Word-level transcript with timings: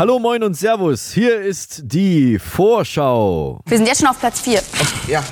Hallo, 0.00 0.18
moin 0.18 0.42
und 0.42 0.54
Servus. 0.54 1.12
Hier 1.12 1.42
ist 1.42 1.82
die 1.84 2.38
Vorschau. 2.38 3.60
Wir 3.66 3.76
sind 3.76 3.86
jetzt 3.86 4.00
schon 4.00 4.08
auf 4.08 4.18
Platz 4.18 4.40
4. 4.40 4.62
Ja. 5.08 5.22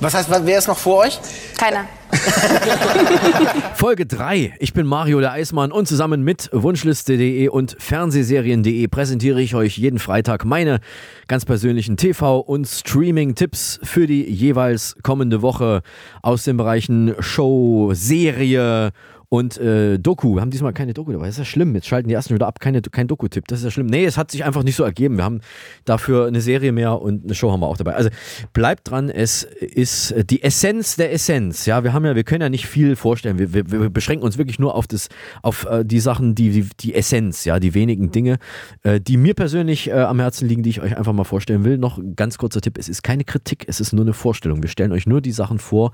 Was 0.00 0.14
heißt, 0.14 0.28
wer 0.28 0.58
ist 0.58 0.66
noch 0.66 0.76
vor 0.76 1.04
euch? 1.04 1.20
Keiner. 1.56 1.84
Folge 3.74 4.06
3. 4.06 4.54
Ich 4.58 4.72
bin 4.72 4.86
Mario 4.86 5.20
der 5.20 5.32
Eismann 5.32 5.72
und 5.72 5.86
zusammen 5.86 6.22
mit 6.22 6.48
Wunschliste.de 6.52 7.48
und 7.48 7.76
Fernsehserien.de 7.78 8.86
präsentiere 8.88 9.40
ich 9.40 9.54
euch 9.54 9.78
jeden 9.78 9.98
Freitag 9.98 10.44
meine 10.44 10.80
ganz 11.26 11.44
persönlichen 11.44 11.96
TV- 11.96 12.40
und 12.40 12.66
Streaming-Tipps 12.66 13.80
für 13.82 14.06
die 14.06 14.22
jeweils 14.22 14.96
kommende 15.02 15.42
Woche 15.42 15.82
aus 16.22 16.44
den 16.44 16.56
Bereichen 16.56 17.14
Show, 17.20 17.92
Serie 17.94 18.92
und 19.30 19.58
äh, 19.58 19.98
Doku, 19.98 20.36
wir 20.36 20.40
haben 20.40 20.50
diesmal 20.50 20.72
keine 20.72 20.94
Doku 20.94 21.12
dabei. 21.12 21.26
Das 21.26 21.34
ist 21.34 21.40
ja 21.40 21.44
schlimm. 21.44 21.74
Jetzt 21.74 21.86
schalten 21.86 22.08
die 22.08 22.14
ersten 22.14 22.34
wieder 22.34 22.46
ab. 22.46 22.60
Keine, 22.60 22.80
kein 22.80 23.08
Doku-Tipp. 23.08 23.46
Das 23.46 23.58
ist 23.58 23.64
ja 23.66 23.70
schlimm. 23.70 23.86
Nee, 23.86 24.06
es 24.06 24.16
hat 24.16 24.30
sich 24.30 24.42
einfach 24.42 24.62
nicht 24.62 24.76
so 24.76 24.84
ergeben. 24.84 25.18
Wir 25.18 25.24
haben 25.24 25.42
dafür 25.84 26.26
eine 26.26 26.40
Serie 26.40 26.72
mehr 26.72 27.02
und 27.02 27.24
eine 27.24 27.34
Show 27.34 27.52
haben 27.52 27.60
wir 27.60 27.66
auch 27.66 27.76
dabei. 27.76 27.94
Also 27.94 28.08
bleibt 28.54 28.90
dran. 28.90 29.10
Es 29.10 29.42
ist 29.42 30.14
die 30.30 30.42
Essenz 30.42 30.96
der 30.96 31.12
Essenz. 31.12 31.66
Ja, 31.66 31.84
wir 31.84 31.92
haben 31.92 32.06
ja, 32.06 32.16
wir 32.16 32.24
können 32.24 32.40
ja 32.40 32.48
nicht 32.48 32.66
viel 32.66 32.96
vorstellen. 32.96 33.38
Wir, 33.38 33.52
wir, 33.52 33.70
wir 33.70 33.90
beschränken 33.90 34.24
uns 34.24 34.38
wirklich 34.38 34.58
nur 34.58 34.74
auf 34.74 34.86
das, 34.86 35.08
auf 35.42 35.66
äh, 35.66 35.84
die 35.84 36.00
Sachen, 36.00 36.34
die, 36.34 36.48
die, 36.48 36.68
die 36.80 36.94
Essenz, 36.94 37.44
ja, 37.44 37.60
die 37.60 37.74
wenigen 37.74 38.10
Dinge, 38.10 38.38
äh, 38.82 38.98
die 38.98 39.18
mir 39.18 39.34
persönlich 39.34 39.88
äh, 39.88 39.92
am 39.92 40.20
Herzen 40.20 40.48
liegen, 40.48 40.62
die 40.62 40.70
ich 40.70 40.80
euch 40.80 40.96
einfach 40.96 41.12
mal 41.12 41.24
vorstellen 41.24 41.64
will. 41.64 41.76
Noch 41.76 41.98
ein 41.98 42.16
ganz 42.16 42.38
kurzer 42.38 42.62
Tipp. 42.62 42.78
Es 42.78 42.88
ist 42.88 43.02
keine 43.02 43.24
Kritik. 43.24 43.66
Es 43.68 43.78
ist 43.78 43.92
nur 43.92 44.06
eine 44.06 44.14
Vorstellung. 44.14 44.62
Wir 44.62 44.70
stellen 44.70 44.92
euch 44.92 45.06
nur 45.06 45.20
die 45.20 45.32
Sachen 45.32 45.58
vor, 45.58 45.92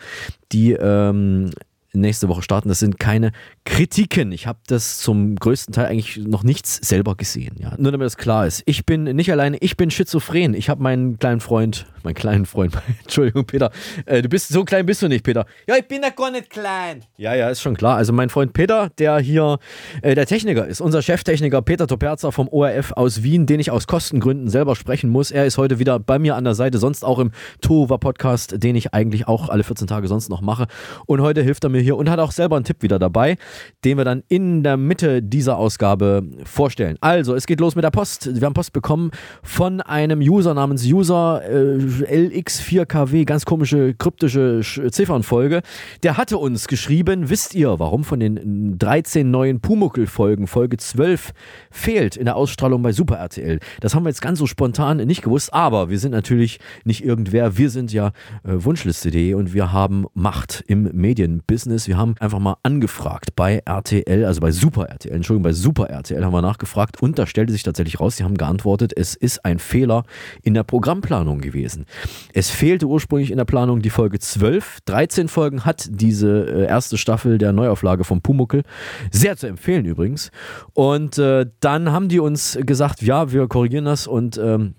die, 0.52 0.70
ähm, 0.72 1.50
nächste 1.94 2.28
Woche 2.28 2.42
starten. 2.42 2.68
Das 2.68 2.78
sind 2.78 2.98
keine 2.98 3.32
Kritiken. 3.64 4.32
Ich 4.32 4.46
habe 4.46 4.58
das 4.66 4.98
zum 4.98 5.36
größten 5.36 5.72
Teil 5.74 5.86
eigentlich 5.86 6.16
noch 6.18 6.42
nichts 6.42 6.76
selber 6.76 7.14
gesehen. 7.14 7.56
Ja. 7.58 7.74
Nur 7.78 7.92
damit 7.92 8.06
das 8.06 8.16
klar 8.16 8.46
ist. 8.46 8.62
Ich 8.66 8.84
bin 8.84 9.04
nicht 9.04 9.30
alleine, 9.30 9.56
ich 9.58 9.76
bin 9.76 9.90
schizophren. 9.90 10.54
Ich 10.54 10.68
habe 10.68 10.82
meinen 10.82 11.18
kleinen 11.18 11.40
Freund, 11.40 11.86
meinen 12.02 12.14
kleinen 12.14 12.46
Freund, 12.46 12.76
Entschuldigung, 13.02 13.44
Peter. 13.46 13.70
Äh, 14.06 14.22
du 14.22 14.28
bist 14.28 14.48
so 14.48 14.64
klein 14.64 14.86
bist 14.86 15.02
du 15.02 15.08
nicht, 15.08 15.24
Peter. 15.24 15.46
Ja, 15.66 15.76
ich 15.76 15.86
bin 15.86 16.02
ja 16.02 16.10
gar 16.10 16.30
nicht 16.30 16.50
klein. 16.50 17.04
Ja, 17.16 17.34
ja, 17.34 17.48
ist 17.48 17.62
schon 17.62 17.76
klar. 17.76 17.96
Also 17.96 18.12
mein 18.12 18.28
Freund 18.28 18.52
Peter, 18.52 18.90
der 18.98 19.18
hier 19.18 19.58
äh, 20.02 20.14
der 20.14 20.26
Techniker 20.26 20.66
ist, 20.66 20.80
unser 20.80 21.02
Cheftechniker 21.02 21.62
Peter 21.62 21.86
Toperza 21.86 22.30
vom 22.30 22.48
ORF 22.48 22.92
aus 22.92 23.22
Wien, 23.22 23.46
den 23.46 23.60
ich 23.60 23.70
aus 23.70 23.86
Kostengründen 23.86 24.48
selber 24.48 24.76
sprechen 24.76 25.10
muss. 25.10 25.30
Er 25.30 25.46
ist 25.46 25.58
heute 25.58 25.78
wieder 25.78 25.98
bei 25.98 26.18
mir 26.18 26.36
an 26.36 26.44
der 26.44 26.54
Seite, 26.54 26.78
sonst 26.78 27.04
auch 27.04 27.18
im 27.18 27.30
Tova 27.60 27.98
Podcast, 27.98 28.62
den 28.62 28.76
ich 28.76 28.92
eigentlich 28.94 29.28
auch 29.28 29.48
alle 29.48 29.64
14 29.64 29.86
Tage 29.86 30.08
sonst 30.08 30.28
noch 30.28 30.40
mache. 30.40 30.66
Und 31.06 31.20
heute 31.20 31.42
hilft 31.42 31.64
er 31.64 31.70
mir 31.70 31.83
hier 31.84 31.96
und 31.96 32.10
hat 32.10 32.18
auch 32.18 32.32
selber 32.32 32.56
einen 32.56 32.64
Tipp 32.64 32.82
wieder 32.82 32.98
dabei, 32.98 33.36
den 33.84 33.98
wir 33.98 34.04
dann 34.04 34.22
in 34.28 34.62
der 34.62 34.76
Mitte 34.76 35.22
dieser 35.22 35.58
Ausgabe 35.58 36.22
vorstellen. 36.44 36.96
Also, 37.00 37.34
es 37.34 37.46
geht 37.46 37.60
los 37.60 37.76
mit 37.76 37.84
der 37.84 37.90
Post. 37.90 38.40
Wir 38.40 38.46
haben 38.46 38.54
Post 38.54 38.72
bekommen 38.72 39.10
von 39.42 39.80
einem 39.80 40.20
User 40.20 40.54
namens 40.54 40.84
User 40.84 41.42
äh, 41.44 41.76
LX4KW, 41.78 43.24
ganz 43.24 43.44
komische 43.44 43.94
kryptische 43.94 44.60
Ziffernfolge. 44.90 45.62
Der 46.02 46.16
hatte 46.16 46.38
uns 46.38 46.66
geschrieben, 46.66 47.28
wisst 47.28 47.54
ihr, 47.54 47.78
warum 47.78 48.04
von 48.04 48.20
den 48.20 48.78
13 48.78 49.30
neuen 49.30 49.60
Pumuckel-Folgen 49.60 50.46
Folge 50.46 50.76
12 50.76 51.32
fehlt 51.70 52.16
in 52.16 52.24
der 52.24 52.36
Ausstrahlung 52.36 52.82
bei 52.82 52.92
Super 52.92 53.16
RTL? 53.16 53.60
Das 53.80 53.94
haben 53.94 54.04
wir 54.04 54.08
jetzt 54.08 54.22
ganz 54.22 54.38
so 54.38 54.46
spontan 54.46 54.98
nicht 54.98 55.22
gewusst, 55.22 55.52
aber 55.52 55.90
wir 55.90 55.98
sind 55.98 56.12
natürlich 56.12 56.58
nicht 56.84 57.04
irgendwer. 57.04 57.56
Wir 57.58 57.70
sind 57.70 57.92
ja 57.92 58.08
äh, 58.44 58.52
Wunschliste.de 58.54 59.34
und 59.34 59.52
wir 59.52 59.72
haben 59.72 60.06
Macht 60.14 60.64
im 60.66 60.90
Medienbusiness 60.92 61.73
ist, 61.74 61.88
wir 61.88 61.98
haben 61.98 62.14
einfach 62.20 62.38
mal 62.38 62.56
angefragt 62.62 63.36
bei 63.36 63.60
RTL, 63.64 64.24
also 64.24 64.40
bei 64.40 64.52
Super 64.52 64.88
RTL, 64.88 65.14
Entschuldigung, 65.14 65.42
bei 65.42 65.52
Super 65.52 65.90
RTL 65.90 66.24
haben 66.24 66.32
wir 66.32 66.42
nachgefragt 66.42 67.02
und 67.02 67.18
da 67.18 67.26
stellte 67.26 67.52
sich 67.52 67.62
tatsächlich 67.62 68.00
raus, 68.00 68.16
sie 68.16 68.24
haben 68.24 68.36
geantwortet, 68.36 68.92
es 68.96 69.14
ist 69.14 69.44
ein 69.44 69.58
Fehler 69.58 70.04
in 70.42 70.54
der 70.54 70.62
Programmplanung 70.62 71.40
gewesen. 71.40 71.86
Es 72.32 72.50
fehlte 72.50 72.86
ursprünglich 72.86 73.30
in 73.30 73.36
der 73.36 73.44
Planung 73.44 73.82
die 73.82 73.90
Folge 73.90 74.18
12. 74.18 74.78
13 74.86 75.28
Folgen 75.28 75.64
hat 75.64 75.86
diese 75.90 76.46
äh, 76.46 76.66
erste 76.66 76.96
Staffel 76.96 77.38
der 77.38 77.52
Neuauflage 77.52 78.04
vom 78.04 78.22
Pumuckel. 78.22 78.62
Sehr 79.10 79.36
zu 79.36 79.46
empfehlen 79.46 79.84
übrigens. 79.84 80.30
Und 80.72 81.18
äh, 81.18 81.46
dann 81.60 81.92
haben 81.92 82.08
die 82.08 82.20
uns 82.20 82.58
gesagt, 82.62 83.02
ja, 83.02 83.32
wir 83.32 83.48
korrigieren 83.48 83.84
das 83.84 84.06
und 84.06 84.38
ähm, 84.38 84.74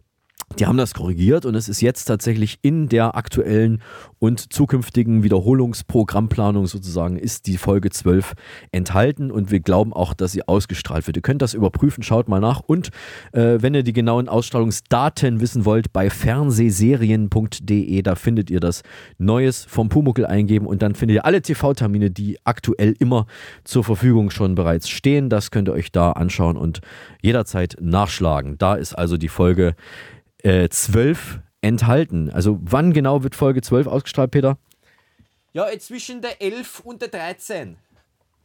die 0.59 0.65
haben 0.67 0.77
das 0.77 0.93
korrigiert 0.93 1.45
und 1.45 1.55
es 1.55 1.67
ist 1.67 1.81
jetzt 1.81 2.05
tatsächlich 2.05 2.59
in 2.61 2.87
der 2.87 3.15
aktuellen 3.15 3.81
und 4.19 4.53
zukünftigen 4.53 5.23
Wiederholungsprogrammplanung 5.23 6.67
sozusagen 6.67 7.17
ist 7.17 7.47
die 7.47 7.57
Folge 7.57 7.89
12 7.89 8.33
enthalten 8.71 9.31
und 9.31 9.51
wir 9.51 9.59
glauben 9.59 9.91
auch, 9.91 10.13
dass 10.13 10.31
sie 10.31 10.47
ausgestrahlt 10.47 11.07
wird. 11.07 11.17
Ihr 11.17 11.23
könnt 11.23 11.41
das 11.41 11.53
überprüfen, 11.53 12.03
schaut 12.03 12.29
mal 12.29 12.39
nach 12.39 12.61
und 12.61 12.91
äh, 13.33 13.57
wenn 13.59 13.73
ihr 13.73 13.83
die 13.83 13.91
genauen 13.91 14.29
Ausstrahlungsdaten 14.29 15.41
wissen 15.41 15.65
wollt, 15.65 15.91
bei 15.91 16.09
fernsehserien.de, 16.09 18.01
da 18.01 18.15
findet 18.15 18.49
ihr 18.49 18.61
das 18.61 18.83
Neues 19.17 19.65
vom 19.65 19.89
Pumuckel 19.89 20.25
eingeben 20.25 20.67
und 20.67 20.81
dann 20.81 20.95
findet 20.95 21.15
ihr 21.15 21.25
alle 21.25 21.41
TV-Termine, 21.41 22.11
die 22.11 22.37
aktuell 22.45 22.95
immer 22.99 23.25
zur 23.65 23.83
Verfügung 23.83 24.29
schon 24.29 24.55
bereits 24.55 24.87
stehen. 24.89 25.29
Das 25.29 25.51
könnt 25.51 25.67
ihr 25.67 25.73
euch 25.73 25.91
da 25.91 26.11
anschauen 26.13 26.55
und 26.55 26.79
jederzeit 27.21 27.75
nachschlagen. 27.81 28.57
Da 28.57 28.75
ist 28.75 28.93
also 28.93 29.17
die 29.17 29.27
Folge 29.27 29.75
äh, 30.45 30.69
12 30.69 31.39
enthalten. 31.61 32.29
Also 32.29 32.59
wann 32.61 32.93
genau 32.93 33.23
wird 33.23 33.35
Folge 33.35 33.61
12 33.61 33.87
ausgestrahlt, 33.87 34.31
Peter? 34.31 34.57
Ja, 35.53 35.65
zwischen 35.79 36.21
der 36.21 36.41
11 36.41 36.81
und 36.81 37.01
der 37.01 37.07
13. 37.09 37.77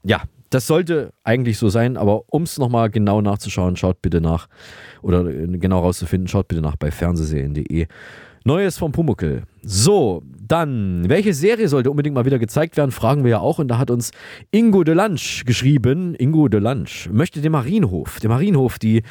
Ja, 0.02 0.22
das 0.48 0.66
sollte 0.66 1.12
eigentlich 1.24 1.58
so 1.58 1.68
sein, 1.68 1.96
aber 1.96 2.24
um 2.28 2.44
es 2.44 2.58
nochmal 2.58 2.88
genau 2.88 3.20
nachzuschauen, 3.20 3.76
schaut 3.76 4.00
bitte 4.00 4.20
nach, 4.20 4.48
oder 5.02 5.26
äh, 5.26 5.46
genau 5.58 5.80
rauszufinden, 5.80 6.28
schaut 6.28 6.48
bitte 6.48 6.62
nach 6.62 6.76
bei 6.76 6.90
fernsehserien.de. 6.90 7.86
Neues 8.44 8.78
vom 8.78 8.92
Pumuckel. 8.92 9.42
So, 9.62 10.22
dann, 10.50 11.08
welche 11.08 11.32
Serie 11.32 11.68
sollte 11.68 11.90
unbedingt 11.90 12.16
mal 12.16 12.24
wieder 12.24 12.40
gezeigt 12.40 12.76
werden, 12.76 12.90
fragen 12.90 13.22
wir 13.22 13.30
ja 13.30 13.38
auch. 13.38 13.60
Und 13.60 13.68
da 13.68 13.78
hat 13.78 13.90
uns 13.90 14.10
Ingo 14.50 14.82
de 14.82 14.94
Lange 14.94 15.20
geschrieben. 15.44 16.16
Ingo 16.16 16.48
de 16.48 16.58
Lange 16.58 16.86
möchte 17.12 17.40
den 17.40 17.52
Marienhof. 17.52 18.18
Der 18.18 18.30
Marienhof, 18.30 18.80
die, 18.80 19.02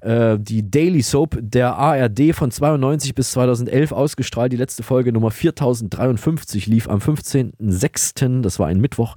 äh, 0.00 0.38
die 0.40 0.68
Daily 0.68 1.02
Soap 1.02 1.38
der 1.40 1.76
ARD 1.76 2.32
von 2.34 2.50
92 2.50 3.14
bis 3.14 3.30
2011 3.30 3.92
ausgestrahlt. 3.92 4.52
Die 4.52 4.56
letzte 4.56 4.82
Folge 4.82 5.12
Nummer 5.12 5.30
4053 5.30 6.66
lief 6.66 6.88
am 6.88 6.98
15.06., 6.98 8.42
das 8.42 8.58
war 8.58 8.66
ein 8.66 8.80
Mittwoch 8.80 9.14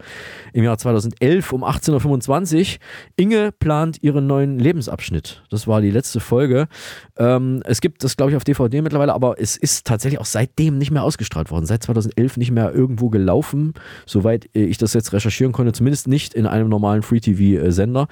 im 0.53 0.63
Jahr 0.63 0.77
2011 0.77 1.51
um 1.51 1.63
18.25 1.63 2.59
Uhr. 2.59 2.79
Inge 3.15 3.51
plant 3.53 4.03
ihren 4.03 4.27
neuen 4.27 4.59
Lebensabschnitt. 4.59 5.43
Das 5.49 5.67
war 5.67 5.81
die 5.81 5.91
letzte 5.91 6.19
Folge. 6.19 6.67
Ähm, 7.17 7.63
es 7.65 7.81
gibt 7.81 8.03
das, 8.03 8.17
glaube 8.17 8.31
ich, 8.31 8.37
auf 8.37 8.43
DVD 8.43 8.83
mittlerweile, 8.83 9.13
aber 9.13 9.39
es 9.39 9.57
ist 9.57 9.87
tatsächlich 9.87 10.19
auch 10.19 10.25
seitdem 10.25 10.77
nicht 10.81 10.91
mehr 10.91 11.03
ausgestrahlt 11.03 11.49
worden. 11.51 11.65
Seit 11.65 11.83
2011 11.83 12.35
nicht 12.35 12.51
mehr 12.51 12.73
irgendwo 12.73 13.09
gelaufen, 13.09 13.73
soweit 14.05 14.49
ich 14.53 14.77
das 14.77 14.93
jetzt 14.93 15.13
recherchieren 15.13 15.53
konnte. 15.53 15.71
Zumindest 15.71 16.07
nicht 16.09 16.33
in 16.33 16.45
einem 16.45 16.67
normalen 16.67 17.01
Free-TV-Sender. 17.01 18.07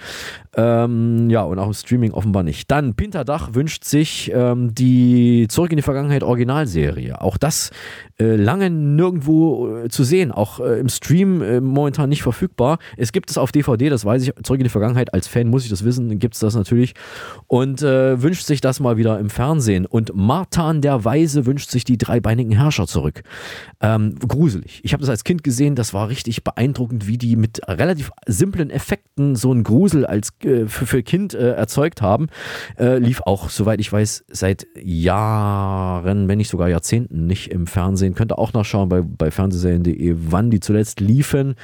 Ähm, 0.56 1.30
ja, 1.30 1.44
und 1.44 1.60
auch 1.60 1.68
im 1.68 1.74
Streaming 1.74 2.12
offenbar 2.12 2.44
nicht. 2.44 2.72
Dann 2.72 2.94
Pinterdach 2.94 3.54
wünscht 3.54 3.84
sich 3.84 4.32
ähm, 4.34 4.74
die 4.74 5.48
Zurück 5.50 5.72
in 5.72 5.78
die 5.78 5.84
Vergangenheit 5.84 6.24
Originalserie. 6.24 7.22
Auch 7.22 7.38
das 7.38 7.72
äh, 8.20 8.36
lange 8.36 8.70
nirgendwo 8.70 9.78
äh, 9.78 9.90
zu 9.90 10.04
sehen, 10.04 10.32
auch 10.32 10.60
äh, 10.60 10.80
im 10.80 10.90
Stream 10.90 11.42
äh, 11.42 11.62
momentan 11.62 12.10
nicht 12.10 12.24
verfügbar. 12.24 12.80
Es 12.98 13.12
gibt 13.12 13.30
es 13.30 13.38
auf 13.38 13.52
DVD, 13.52 13.90
das 13.90 14.06
weiß 14.06 14.24
ich. 14.24 14.34
Zurück 14.44 14.60
in 14.60 14.66
die 14.66 14.70
Vergangenheit, 14.70 15.14
als 15.14 15.28
Fan 15.28 15.48
muss 15.48 15.64
ich 15.64 15.70
das 15.70 15.84
wissen, 15.84 16.20
gibt 16.20 16.34
es 16.34 16.40
das 16.42 16.56
natürlich. 16.56 16.94
Und 17.48 17.82
äh, 17.82 18.22
wünscht 18.22 18.46
sich 18.46 18.62
das 18.62 18.80
mal 18.80 18.98
wieder 18.98 19.20
im 19.20 19.30
Fernsehen. 19.30 19.86
Und 19.86 20.12
Martan 20.14 20.82
der 20.82 21.06
Weise 21.06 21.46
wünscht 21.46 21.70
sich 21.70 21.84
die 21.84 21.98
dreibeinigen 21.98 22.59
Herrscher 22.60 22.88
zurück. 22.88 23.24
Ähm, 23.82 24.16
gruselig. 24.20 24.82
Ich 24.84 24.94
habe 24.94 25.02
das 25.02 25.10
als 25.10 25.24
Kind 25.24 25.44
gesehen, 25.44 25.76
das 25.76 25.94
war 25.94 26.10
richtig 26.10 26.44
beeindruckend, 26.44 27.08
wie 27.08 27.18
die 27.18 27.36
mit 27.36 27.62
relativ 27.68 28.12
simplen 28.28 28.70
Effekten 28.70 29.36
so 29.36 29.52
einen 29.52 29.64
Grusel 29.64 30.06
als 30.06 30.34
äh, 30.44 30.68
für, 30.68 30.86
für 30.86 31.04
Kind 31.04 31.34
äh, 31.34 31.54
erzeugt 31.54 32.02
haben. 32.02 32.28
Äh, 32.78 32.98
lief 33.00 33.22
auch, 33.22 33.50
soweit 33.50 33.80
ich 33.80 33.92
weiß, 33.92 34.26
seit 34.28 34.68
Jahren, 34.82 36.28
wenn 36.28 36.38
nicht 36.38 36.50
sogar 36.50 36.70
Jahrzehnten 36.70 37.26
nicht 37.26 37.52
im 37.52 37.68
Fernsehen. 37.68 38.16
Könnt 38.16 38.32
ihr 38.32 38.40
auch 38.40 38.54
nachschauen 38.54 38.90
bei, 38.90 39.02
bei 39.02 39.32
fernsehserien.de, 39.32 40.16
wann 40.18 40.52
die 40.52 40.60
zuletzt 40.60 41.00
liefen. 41.00 41.56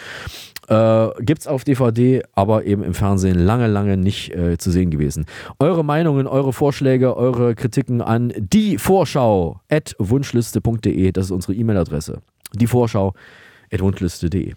Äh, 0.67 1.09
Gibt 1.19 1.41
es 1.41 1.47
auf 1.47 1.63
DVD, 1.63 2.23
aber 2.33 2.65
eben 2.65 2.83
im 2.83 2.93
Fernsehen 2.93 3.37
lange, 3.37 3.67
lange 3.67 3.97
nicht 3.97 4.33
äh, 4.33 4.57
zu 4.57 4.71
sehen 4.71 4.89
gewesen. 4.89 5.25
Eure 5.59 5.83
Meinungen, 5.83 6.27
eure 6.27 6.53
Vorschläge, 6.53 7.15
eure 7.15 7.55
Kritiken 7.55 8.01
an 8.01 8.33
die 8.35 8.77
Vorschau 8.77 9.61
at 9.69 9.95
wunschliste.de, 9.99 11.11
das 11.11 11.25
ist 11.25 11.31
unsere 11.31 11.53
E-Mail-Adresse. 11.53 12.21
Die 12.53 12.67
Vorschau 12.67 13.13
at 13.71 13.81
wunschliste.de. 13.81 14.53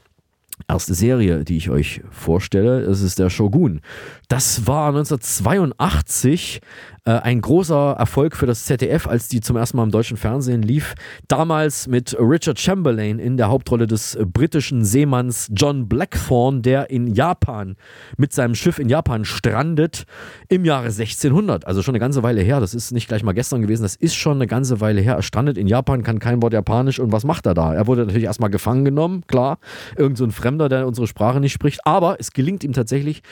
erste 0.67 0.95
Serie, 0.95 1.45
die 1.45 1.59
ich 1.59 1.69
euch 1.69 2.01
vorstelle. 2.11 2.87
Das 2.87 3.03
ist 3.03 3.19
der 3.19 3.29
Shogun. 3.29 3.81
Das 4.29 4.67
war 4.67 4.89
1982 4.89 6.61
äh, 7.09 7.23
ein 7.23 7.41
großer 7.41 7.97
Erfolg 7.99 8.37
für 8.37 8.45
das 8.45 8.67
ZDF, 8.67 9.07
als 9.07 9.29
die 9.29 9.41
zum 9.41 9.57
ersten 9.57 9.79
Mal 9.79 9.85
im 9.85 9.91
deutschen 9.91 10.19
Fernsehen 10.19 10.61
lief. 10.61 10.95
Damals 11.27 11.89
mit 11.89 12.15
Richard 12.21 12.61
Chamberlain 12.61 13.19
in 13.19 13.39
der 13.39 13.49
Hauptrolle 13.49 13.87
des 13.87 14.19
britischen 14.31 14.85
Seemanns 14.85 15.49
John 15.55 15.89
Blackthorne, 15.89 16.61
der 16.61 16.91
in 16.91 17.07
Japan 17.07 17.77
mit 18.19 18.35
seinem 18.35 18.55
Schiff 18.55 18.79
in 18.79 18.91
Japan 18.91 19.25
strandet 19.25 20.05
im 20.49 20.67
Jahre 20.67 20.89
1600. 20.89 21.67
Also 21.67 21.83
schon 21.83 21.93
eine 21.93 22.01
ganze 22.01 22.23
Weile 22.23 22.43
her. 22.43 22.61
Das 22.61 22.75
ist 22.75 22.93
nicht 22.93 23.09
gleich 23.09 23.23
mal 23.23 23.33
gestern 23.33 23.63
gewesen. 23.63 23.85
Das 23.85 23.97
ist 23.97 24.15
schon 24.15 24.37
eine 24.37 24.47
ganze 24.47 24.83
Weile 24.83 25.01
her. 25.01 25.15
Er 25.15 25.23
strandet 25.23 25.57
in 25.57 25.67
Japan, 25.67 26.03
kann 26.03 26.19
kein 26.19 26.43
Wort 26.43 26.53
Japanisch 26.53 26.99
und 26.99 27.11
was 27.11 27.25
macht 27.25 27.47
er 27.47 27.55
da? 27.55 27.73
Er 27.73 27.87
wurde 27.87 28.03
natürlich 28.03 28.25
erstmal 28.25 28.51
gefangen 28.51 28.85
genommen, 28.85 29.23
klar. 29.27 29.59
Irgend 29.97 30.19
so 30.19 30.25
ein 30.25 30.31
Fremder, 30.31 30.69
der 30.69 30.87
unsere 30.87 31.07
Sprache 31.07 31.41
nicht 31.41 31.55
spricht. 31.55 31.87
Aber 31.87 32.17
es 32.21 32.33
gelingt 32.33 32.65
ihm 32.65 32.75
tatsächlich, 32.75 33.23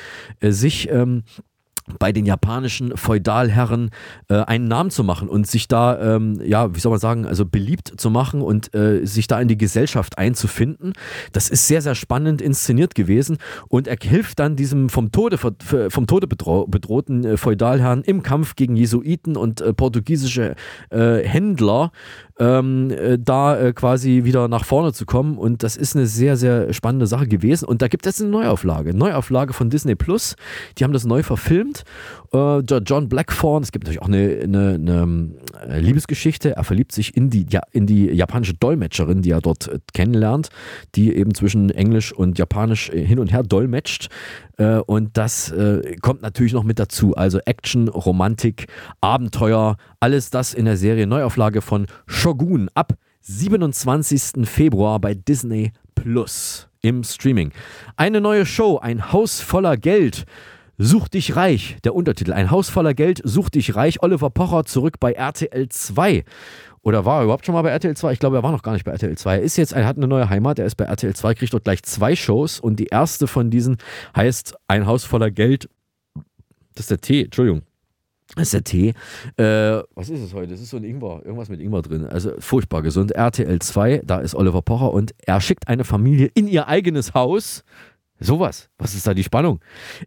äh, 0.41 0.51
sich 0.51 0.89
ähm, 0.91 1.25
bei 1.99 2.13
den 2.13 2.27
japanischen 2.27 2.97
Feudalherren 2.97 3.91
äh, 4.29 4.35
einen 4.37 4.69
Namen 4.69 4.91
zu 4.91 5.05
machen 5.05 5.29
und 5.29 5.47
sich 5.47 5.69
da, 5.69 6.17
ähm, 6.17 6.41
ja, 6.45 6.75
wie 6.75 6.81
soll 6.81 6.91
man 6.91 6.99
sagen, 6.99 7.27
also 7.27 7.45
beliebt 7.45 7.93
zu 7.97 8.11
machen 8.11 8.43
und 8.43 8.75
äh, 8.75 9.05
sich 9.07 9.27
da 9.27 9.41
in 9.41 9.49
die 9.49 9.57
Gesellschaft 9.57 10.19
einzufinden. 10.19 10.93
Das 11.33 11.49
ist 11.49 11.69
sehr, 11.69 11.83
sehr 11.83 11.95
spannend 11.95 12.43
inszeniert 12.43 12.95
gewesen 12.95 13.39
und 13.69 13.89
er 13.89 13.97
hilft 14.01 14.39
dann 14.39 14.57
diesem 14.57 14.89
vom 14.89 15.13
Tode, 15.13 15.39
vom 15.39 16.07
Tode 16.07 16.27
bedrohten 16.27 17.25
äh, 17.25 17.37
Feudalherrn 17.37 18.03
im 18.03 18.23
Kampf 18.23 18.57
gegen 18.57 18.77
Jesuiten 18.77 19.37
und 19.37 19.61
äh, 19.61 19.73
portugiesische 19.73 20.57
äh, 20.91 21.19
Händler 21.23 21.93
ähm, 22.39 22.91
äh, 22.91 23.19
da 23.19 23.59
äh, 23.59 23.73
quasi 23.73 24.25
wieder 24.25 24.49
nach 24.49 24.65
vorne 24.65 24.93
zu 24.93 25.07
kommen. 25.07 25.39
Und 25.39 25.63
das 25.63 25.77
ist 25.77 25.97
eine 25.97 26.07
sehr, 26.07 26.37
sehr 26.37 26.73
spannende 26.73 27.07
Sache 27.07 27.27
gewesen. 27.27 27.65
Und 27.65 27.83
da 27.83 27.89
gibt 27.89 28.07
es 28.07 28.21
eine 28.21 28.31
Neuauflage. 28.31 28.95
Neuauflage 28.95 29.53
von 29.53 29.71
Disney 29.71 29.95
Plus. 29.95 30.37
Die 30.79 30.85
haben 30.85 30.93
das 30.93 31.05
neu 31.05 31.23
verfilmt. 31.23 31.85
Äh, 32.33 32.59
John 32.59 33.09
Blackthorne, 33.09 33.63
es 33.63 33.73
gibt 33.73 33.85
natürlich 33.85 34.03
auch 34.03 34.09
eine, 34.09 34.41
eine, 34.43 34.75
eine, 34.75 35.31
äh, 35.67 35.81
Liebesgeschichte. 35.81 36.57
Er 36.57 36.65
verliebt 36.65 36.93
sich 36.93 37.17
in 37.17 37.31
die, 37.31 37.47
ja, 37.49 37.63
in 37.73 37.87
die 37.87 38.07
japanische 38.07 38.55
Dolmetscherin, 38.55 39.23
die 39.23 39.31
er 39.31 39.41
dort 39.41 39.69
äh, 39.69 39.79
kennenlernt, 39.95 40.51
die 40.95 41.17
eben 41.17 41.35
zwischen 41.35 41.71
Englisch 41.71 42.13
und 42.13 42.39
Japanisch 42.39 42.91
hin 42.91 43.19
und 43.19 43.33
her 43.33 43.43
dolmetscht. 43.43 44.09
Und 44.87 45.19
das 45.19 45.53
kommt 46.01 46.23
natürlich 46.23 46.55
noch 46.55 46.65
mit 46.65 46.79
dazu. 46.79 47.15
Also 47.15 47.39
Action, 47.45 47.89
Romantik, 47.89 48.69
Abenteuer, 49.03 49.77
alles 50.01 50.31
das 50.31 50.55
in 50.55 50.65
der 50.65 50.79
Serie 50.79 51.07
Neuauflage 51.07 51.61
von 51.61 51.87
Shogun 52.27 52.69
ab 52.75 52.95
27. 53.21 54.49
Februar 54.49 54.99
bei 54.99 55.15
Disney 55.15 55.71
Plus 55.95 56.67
im 56.83 57.05
Streaming. 57.05 57.53
Eine 57.97 58.21
neue 58.21 58.45
Show, 58.45 58.79
ein 58.79 59.13
Haus 59.13 59.41
voller 59.41 59.77
Geld. 59.77 60.25
Such 60.77 61.07
dich 61.07 61.37
reich, 61.37 61.77
der 61.85 61.95
Untertitel. 61.95 62.33
Ein 62.33 62.51
Haus 62.51 62.69
voller 62.69 62.95
Geld, 62.95 63.21
such 63.23 63.51
dich 63.51 63.77
reich. 63.77 64.03
Oliver 64.03 64.31
Pocher 64.31 64.65
zurück 64.65 64.99
bei 64.99 65.13
RTL 65.13 65.69
2. 65.69 66.25
Oder 66.83 67.05
war 67.05 67.21
er 67.21 67.25
überhaupt 67.27 67.47
schon 67.47 67.55
mal 67.55 67.63
bei 67.63 67.71
RTL 67.71 67.97
2? 67.97 68.15
Ich 68.15 68.19
glaube, 68.19 68.39
er 68.39 68.43
war 68.43 68.51
noch 68.51 68.65
gar 68.65 68.73
nicht 68.73 68.85
bei 68.85 68.91
RTL 68.91 69.17
2. 69.17 69.37
Er 69.37 69.43
ist 69.43 69.57
jetzt, 69.57 69.71
er 69.71 69.87
hat 69.87 69.97
eine 69.97 70.09
neue 70.09 70.29
Heimat, 70.29 70.59
er 70.59 70.67
ist 70.67 70.75
bei 70.75 70.87
RTL 70.87 71.15
2, 71.15 71.35
kriegt 71.35 71.53
dort 71.53 71.63
gleich 71.63 71.85
zwei 71.85 72.17
Shows 72.17 72.59
und 72.59 72.81
die 72.81 72.87
erste 72.87 73.29
von 73.29 73.53
diesen 73.53 73.77
heißt 74.17 74.57
Ein 74.67 74.87
Haus 74.87 75.05
voller 75.05 75.31
Geld. 75.31 75.69
Das 76.75 76.87
ist 76.87 76.91
der 76.91 77.01
T, 77.01 77.23
Entschuldigung. 77.23 77.63
Das 78.35 78.53
ist 78.53 78.55
der 78.55 78.65
Tee. 78.65 78.95
Äh, 79.37 79.83
was 79.95 80.11
ist 80.11 80.21
es 80.21 80.35
heute? 80.35 80.49
Das 80.49 80.61
ist 80.61 80.71
so 80.71 80.77
ein 80.77 80.85
Ingwer, 80.85 81.23
irgendwas 81.25 81.49
mit 81.49 81.61
Ingwer 81.61 81.83
drin. 81.83 82.05
Also 82.07 82.33
furchtbar 82.39 82.83
gesund. 82.83 83.13
RTL 83.13 83.59
2, 83.61 84.03
da 84.05 84.19
ist 84.19 84.35
Oliver 84.35 84.63
Pocher 84.63 84.93
und 84.93 85.15
er 85.25 85.41
schickt 85.41 85.69
eine 85.69 85.85
Familie 85.85 86.31
in 86.35 86.49
ihr 86.49 86.67
eigenes 86.67 87.15
Haus 87.15 87.65
Sowas. 88.19 88.71
Was 88.79 88.95
ist 88.95 89.07
da 89.07 89.13
die 89.13 89.25
Spannung? 89.25 89.61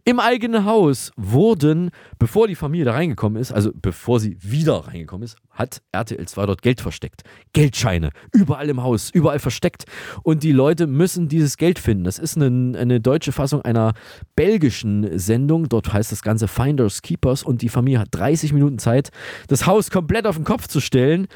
Im 0.04 0.18
eigenen 0.18 0.64
Haus 0.64 1.12
wurden, 1.16 1.90
bevor 2.18 2.48
die 2.48 2.56
Familie 2.56 2.84
da 2.84 2.92
reingekommen 2.92 3.40
ist, 3.40 3.52
also 3.52 3.70
bevor 3.74 4.18
sie 4.18 4.36
wieder 4.40 4.88
reingekommen 4.88 5.24
ist, 5.24 5.36
hat 5.50 5.82
RTL 5.92 6.26
2 6.26 6.46
dort 6.46 6.62
Geld 6.62 6.80
versteckt. 6.80 7.22
Geldscheine. 7.52 8.10
Überall 8.32 8.68
im 8.68 8.82
Haus, 8.82 9.10
überall 9.10 9.38
versteckt. 9.38 9.84
Und 10.22 10.42
die 10.42 10.52
Leute 10.52 10.88
müssen 10.88 11.28
dieses 11.28 11.56
Geld 11.56 11.78
finden. 11.78 12.04
Das 12.04 12.18
ist 12.18 12.36
eine, 12.36 12.76
eine 12.78 13.00
deutsche 13.00 13.30
Fassung 13.30 13.62
einer 13.62 13.92
belgischen 14.34 15.18
Sendung. 15.18 15.68
Dort 15.68 15.92
heißt 15.92 16.10
das 16.10 16.22
Ganze 16.22 16.48
Finders 16.48 17.02
Keepers 17.02 17.44
und 17.44 17.62
die 17.62 17.68
Familie 17.68 18.00
hat 18.00 18.08
30 18.10 18.52
Minuten 18.52 18.78
Zeit, 18.78 19.10
das 19.46 19.66
Haus 19.66 19.90
komplett 19.90 20.26
auf 20.26 20.36
den 20.36 20.44
Kopf 20.44 20.66
zu 20.66 20.80
stellen 20.80 21.28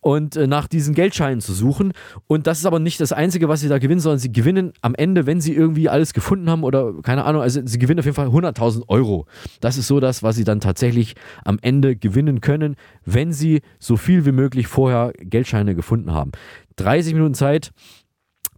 und 0.00 0.36
äh, 0.36 0.46
nach 0.46 0.66
diesen 0.66 0.94
Geldscheinen 0.94 1.40
zu 1.40 1.52
suchen. 1.52 1.92
Und 2.26 2.46
das 2.46 2.58
ist 2.58 2.66
aber 2.66 2.78
nicht 2.78 3.00
das 3.00 3.12
Einzige, 3.12 3.48
was 3.48 3.60
sie 3.60 3.68
da 3.68 3.78
gewinnen, 3.78 4.00
sondern 4.00 4.18
sie 4.18 4.32
gewinnen 4.32 4.72
am 4.80 4.94
Ende, 4.94 5.26
wenn 5.26 5.40
sie 5.40 5.54
irgendwie 5.54 5.88
alles 5.88 6.12
gefunden 6.20 6.50
haben 6.50 6.64
oder 6.64 6.92
keine 7.02 7.24
Ahnung, 7.24 7.42
also 7.42 7.60
sie 7.64 7.78
gewinnen 7.78 8.00
auf 8.00 8.04
jeden 8.04 8.14
Fall 8.14 8.28
100.000 8.28 8.88
Euro. 8.88 9.26
Das 9.60 9.78
ist 9.78 9.86
so 9.86 10.00
das, 10.00 10.22
was 10.22 10.36
sie 10.36 10.44
dann 10.44 10.60
tatsächlich 10.60 11.14
am 11.44 11.58
Ende 11.62 11.96
gewinnen 11.96 12.40
können, 12.40 12.76
wenn 13.04 13.32
sie 13.32 13.62
so 13.78 13.96
viel 13.96 14.26
wie 14.26 14.32
möglich 14.32 14.66
vorher 14.66 15.12
Geldscheine 15.18 15.74
gefunden 15.74 16.12
haben. 16.12 16.32
30 16.76 17.14
Minuten 17.14 17.34
Zeit 17.34 17.72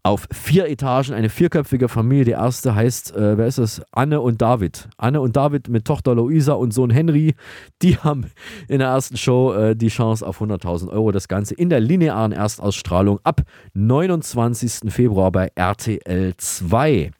auf 0.04 0.26
vier 0.32 0.68
Etagen 0.68 1.14
eine 1.14 1.28
vierköpfige 1.28 1.88
Familie. 1.88 2.24
Die 2.24 2.30
erste 2.32 2.74
heißt, 2.74 3.14
äh, 3.14 3.38
wer 3.38 3.46
ist 3.46 3.58
das? 3.58 3.82
Anne 3.92 4.20
und 4.20 4.42
David. 4.42 4.88
Anne 4.96 5.20
und 5.20 5.36
David 5.36 5.68
mit 5.68 5.84
Tochter 5.84 6.16
Luisa 6.16 6.54
und 6.54 6.74
Sohn 6.74 6.90
Henry. 6.90 7.34
Die 7.82 7.96
haben 7.98 8.26
in 8.68 8.80
der 8.80 8.88
ersten 8.88 9.16
Show 9.16 9.52
äh, 9.52 9.76
die 9.76 9.88
Chance 9.88 10.26
auf 10.26 10.40
100.000 10.40 10.88
Euro. 10.88 11.12
Das 11.12 11.28
Ganze 11.28 11.54
in 11.54 11.70
der 11.70 11.80
linearen 11.80 12.32
Erstausstrahlung 12.32 13.20
ab 13.22 13.42
29. 13.74 14.92
Februar 14.92 15.30
bei 15.30 15.52
RTL 15.54 16.34
2. 16.36 17.12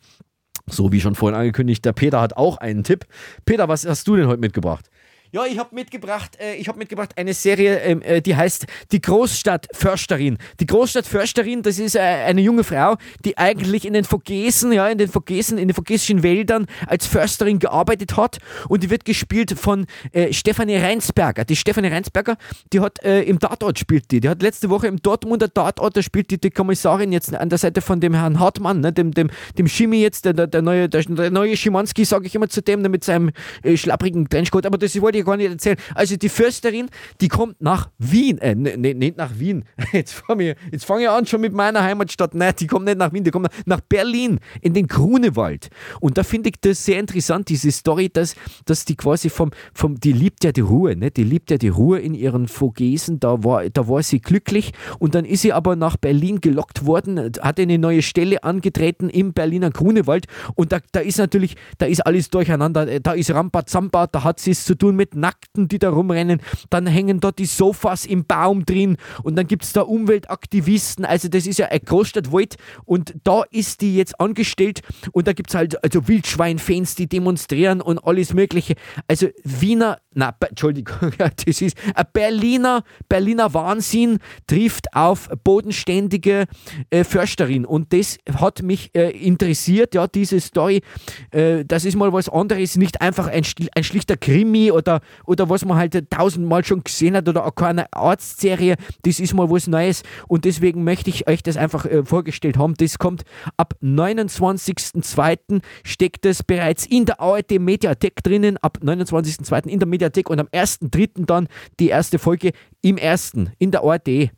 So 0.66 0.92
wie 0.92 1.00
schon 1.00 1.14
vorhin 1.14 1.38
angekündigt, 1.38 1.84
der 1.84 1.92
Peter 1.92 2.20
hat 2.20 2.36
auch 2.36 2.58
einen 2.58 2.84
Tipp. 2.84 3.06
Peter, 3.44 3.68
was 3.68 3.86
hast 3.86 4.06
du 4.08 4.16
denn 4.16 4.26
heute 4.28 4.40
mitgebracht? 4.40 4.88
Ja, 5.34 5.46
ich 5.46 5.58
habe 5.58 5.74
mitgebracht, 5.74 6.36
äh, 6.38 6.56
ich 6.56 6.68
habe 6.68 6.78
mitgebracht 6.78 7.12
eine 7.16 7.32
Serie, 7.32 7.78
ähm, 7.78 8.02
äh, 8.02 8.20
die 8.20 8.36
heißt 8.36 8.66
Die 8.90 9.00
Großstadtförsterin. 9.00 10.36
Die 10.60 10.66
Großstadtförsterin, 10.66 11.62
das 11.62 11.78
ist 11.78 11.96
äh, 11.96 12.00
eine 12.00 12.42
junge 12.42 12.64
Frau, 12.64 12.96
die 13.24 13.38
eigentlich 13.38 13.86
in 13.86 13.94
den 13.94 14.04
Vogesen, 14.04 14.72
ja, 14.72 14.88
in 14.88 14.98
den 14.98 15.08
Vogesen, 15.08 15.56
in 15.56 15.68
den 15.68 15.74
vogesischen 15.74 16.22
Wäldern 16.22 16.66
als 16.86 17.06
Försterin 17.06 17.60
gearbeitet 17.60 18.14
hat 18.14 18.40
und 18.68 18.82
die 18.82 18.90
wird 18.90 19.06
gespielt 19.06 19.58
von 19.58 19.86
äh, 20.12 20.34
Stefanie 20.34 20.76
Reinsberger. 20.76 21.46
Die 21.46 21.56
Stefanie 21.56 21.88
Reinsberger, 21.88 22.36
die 22.70 22.80
hat 22.80 23.02
äh, 23.02 23.22
im 23.22 23.38
Tatort 23.38 23.78
spielt 23.78 24.10
die. 24.10 24.20
Die 24.20 24.28
hat 24.28 24.42
letzte 24.42 24.68
Woche 24.68 24.86
im 24.86 25.00
Dortmunder 25.00 25.50
Tatort, 25.50 25.96
da 25.96 26.02
spielt 26.02 26.30
die, 26.30 26.38
die 26.38 26.50
Kommissarin 26.50 27.10
jetzt 27.10 27.34
an 27.34 27.48
der 27.48 27.58
Seite 27.58 27.80
von 27.80 28.00
dem 28.00 28.12
Herrn 28.12 28.38
Hartmann, 28.38 28.80
ne, 28.80 28.92
dem, 28.92 29.12
dem, 29.12 29.30
dem 29.56 29.66
Schimi 29.66 30.02
jetzt, 30.02 30.26
der, 30.26 30.34
der, 30.34 30.60
neue, 30.60 30.90
der, 30.90 31.04
der 31.04 31.30
neue 31.30 31.56
Schimanski, 31.56 32.04
sage 32.04 32.26
ich 32.26 32.34
immer 32.34 32.50
zu 32.50 32.60
dem, 32.60 32.82
mit 32.82 33.02
seinem 33.02 33.30
äh, 33.62 33.78
schlapprigen 33.78 34.28
Trenchcoat. 34.28 34.66
Aber 34.66 34.76
das 34.76 35.00
wollte 35.00 35.16
ich 35.16 35.21
gar 35.24 35.36
nicht 35.36 35.50
erzählen. 35.50 35.76
Also 35.94 36.16
die 36.16 36.28
Försterin, 36.28 36.88
die 37.20 37.28
kommt 37.28 37.60
nach 37.60 37.90
Wien, 37.98 38.38
äh, 38.38 38.54
ne, 38.54 38.76
ne, 38.76 38.94
nicht 38.94 39.16
nach 39.16 39.38
Wien. 39.38 39.64
Jetzt 39.92 40.12
fange 40.12 40.56
ich, 40.72 40.84
fang 40.84 41.00
ich 41.00 41.08
an 41.08 41.26
schon 41.26 41.40
mit 41.40 41.52
meiner 41.52 41.82
Heimatstadt. 41.82 42.34
Nein, 42.34 42.54
die 42.58 42.66
kommt 42.66 42.86
nicht 42.86 42.98
nach 42.98 43.12
Wien, 43.12 43.24
die 43.24 43.30
kommt 43.30 43.48
nach 43.66 43.80
Berlin, 43.80 44.40
in 44.60 44.74
den 44.74 44.86
Grunewald. 44.86 45.68
Und 46.00 46.18
da 46.18 46.22
finde 46.22 46.50
ich 46.50 46.56
das 46.60 46.84
sehr 46.84 46.98
interessant, 46.98 47.48
diese 47.48 47.70
Story, 47.70 48.08
dass, 48.08 48.34
dass 48.64 48.84
die 48.84 48.96
quasi 48.96 49.30
vom, 49.30 49.50
vom, 49.74 49.98
die 49.98 50.12
liebt 50.12 50.44
ja 50.44 50.52
die 50.52 50.60
Ruhe, 50.60 50.96
ne? 50.96 51.10
die 51.10 51.24
liebt 51.24 51.50
ja 51.50 51.58
die 51.58 51.68
Ruhe 51.68 51.98
in 51.98 52.14
ihren 52.14 52.48
Vogesen, 52.48 53.20
da 53.20 53.44
war, 53.44 53.68
da 53.68 53.88
war 53.88 54.02
sie 54.02 54.20
glücklich 54.20 54.72
und 54.98 55.14
dann 55.14 55.24
ist 55.24 55.42
sie 55.42 55.52
aber 55.52 55.76
nach 55.76 55.96
Berlin 55.96 56.40
gelockt 56.40 56.86
worden, 56.86 57.32
hat 57.40 57.58
eine 57.58 57.78
neue 57.78 58.02
Stelle 58.02 58.42
angetreten 58.44 59.08
im 59.08 59.32
Berliner 59.32 59.70
Grunewald 59.70 60.26
und 60.54 60.72
da, 60.72 60.78
da 60.92 61.00
ist 61.00 61.18
natürlich, 61.18 61.56
da 61.78 61.86
ist 61.86 62.00
alles 62.06 62.30
durcheinander, 62.30 63.00
da 63.00 63.12
ist 63.12 63.30
Rambazamba, 63.30 64.06
da 64.06 64.24
hat 64.24 64.40
sie 64.40 64.52
es 64.52 64.64
zu 64.64 64.74
tun 64.74 64.96
mit 64.96 65.11
Nackten, 65.14 65.68
die 65.68 65.78
da 65.78 65.90
rumrennen, 65.90 66.40
dann 66.70 66.86
hängen 66.86 67.20
dort 67.20 67.38
die 67.38 67.46
Sofas 67.46 68.06
im 68.06 68.24
Baum 68.24 68.64
drin 68.64 68.96
und 69.22 69.36
dann 69.36 69.46
gibt 69.46 69.64
es 69.64 69.72
da 69.72 69.82
Umweltaktivisten, 69.82 71.04
also 71.04 71.28
das 71.28 71.46
ist 71.46 71.58
ja 71.58 71.66
ein 71.66 71.80
Großstadtwald 71.84 72.56
und 72.84 73.14
da 73.24 73.42
ist 73.50 73.80
die 73.80 73.96
jetzt 73.96 74.18
angestellt 74.20 74.80
und 75.12 75.26
da 75.26 75.32
gibt 75.32 75.50
es 75.50 75.54
halt 75.54 75.82
also 75.82 76.08
Wildschweinfans, 76.08 76.94
die 76.94 77.06
demonstrieren 77.06 77.80
und 77.80 78.04
alles 78.04 78.34
mögliche. 78.34 78.74
Also 79.08 79.28
Wiener, 79.44 79.98
na, 80.14 80.34
Entschuldigung, 80.48 81.12
das 81.18 81.60
ist 81.60 81.76
ein 81.94 82.06
Berliner, 82.12 82.84
Berliner 83.08 83.52
Wahnsinn 83.54 84.18
trifft 84.46 84.94
auf 84.94 85.28
bodenständige 85.44 86.46
äh, 86.90 87.04
Försterin 87.04 87.64
und 87.64 87.92
das 87.92 88.18
hat 88.34 88.62
mich 88.62 88.90
äh, 88.94 89.10
interessiert, 89.10 89.94
ja, 89.94 90.06
diese 90.06 90.40
Story, 90.40 90.82
äh, 91.30 91.64
das 91.64 91.84
ist 91.84 91.96
mal 91.96 92.12
was 92.12 92.28
anderes, 92.28 92.76
nicht 92.76 93.00
einfach 93.00 93.26
ein, 93.26 93.44
ein 93.74 93.84
schlichter 93.84 94.16
Krimi 94.16 94.70
oder 94.70 95.00
oder 95.24 95.48
was 95.48 95.64
man 95.64 95.76
halt 95.76 96.10
tausendmal 96.10 96.64
schon 96.64 96.82
gesehen 96.84 97.16
hat 97.16 97.28
oder 97.28 97.46
auch 97.46 97.54
keine 97.54 97.92
Arztserie, 97.92 98.76
das 99.02 99.20
ist 99.20 99.34
mal 99.34 99.50
was 99.50 99.66
Neues 99.66 100.02
und 100.28 100.44
deswegen 100.44 100.84
möchte 100.84 101.10
ich 101.10 101.28
euch 101.28 101.42
das 101.42 101.56
einfach 101.56 101.86
äh, 101.86 102.04
vorgestellt 102.04 102.58
haben. 102.58 102.74
Das 102.74 102.98
kommt 102.98 103.22
ab 103.56 103.74
29.02. 103.82 105.62
steckt 105.84 106.24
das 106.24 106.42
bereits 106.42 106.86
in 106.86 107.06
der 107.06 107.20
ARD 107.20 107.58
Mediathek 107.58 108.22
drinnen, 108.22 108.56
ab 108.58 108.78
29.02. 108.82 109.68
in 109.68 109.78
der 109.78 109.88
Mediathek 109.88 110.30
und 110.30 110.40
am 110.40 110.46
1.03. 110.48 111.26
dann 111.26 111.48
die 111.78 111.88
erste 111.88 112.18
Folge 112.18 112.52
im 112.80 112.96
ersten 112.96 113.52
in 113.58 113.70
der 113.70 113.82
ARD. 113.82 114.30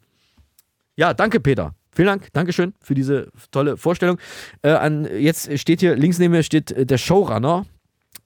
Ja, 0.97 1.15
danke 1.15 1.41
Peter. 1.41 1.75
Vielen 1.95 2.07
Dank, 2.07 2.33
Dankeschön 2.33 2.75
für 2.81 2.95
diese 2.95 3.29
tolle 3.53 3.77
Vorstellung. 3.77 4.19
Äh, 4.63 4.71
an, 4.71 5.07
jetzt 5.17 5.57
steht 5.59 5.81
hier, 5.81 5.95
links 5.95 6.19
neben 6.19 6.33
mir 6.33 6.43
steht 6.43 6.73
äh, 6.73 6.85
der 6.85 6.99
Showrunner 6.99 7.67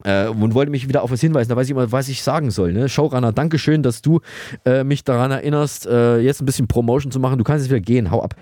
äh, 0.05 0.29
und 0.29 0.55
wollte 0.55 0.71
mich 0.71 0.89
wieder 0.89 1.03
auf 1.03 1.11
was 1.11 1.21
hinweisen. 1.21 1.51
Da 1.51 1.57
weiß 1.57 1.67
ich 1.67 1.73
immer, 1.73 1.91
was 1.91 2.09
ich 2.09 2.23
sagen 2.23 2.51
soll. 2.51 2.73
Ne? 2.73 2.89
Showrunner, 2.89 3.33
Dankeschön, 3.33 3.83
dass 3.83 4.03
du 4.03 4.21
äh, 4.65 4.85
mich 4.85 5.05
daran 5.05 5.31
erinnerst, 5.31 5.87
äh, 5.87 6.19
jetzt 6.19 6.41
ein 6.41 6.47
bisschen 6.47 6.69
Promotion 6.69 7.11
zu 7.11 7.21
machen. 7.21 7.39
Du 7.39 7.45
kannst 7.45 7.65
jetzt 7.65 7.71
wieder 7.71 7.81
gehen. 7.81 8.11
Hau 8.11 8.23
ab. 8.23 8.35